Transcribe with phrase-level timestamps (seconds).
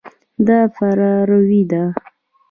[0.47, 1.83] دا فراروی ده.